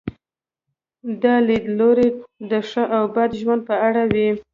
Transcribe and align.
دا 1.23 1.35
لیدلوری 1.47 2.09
د 2.51 2.51
ښه 2.69 2.83
او 2.95 3.03
بد 3.15 3.31
ژوند 3.41 3.61
په 3.69 3.75
اړه 3.87 4.03
وي. 4.13 4.29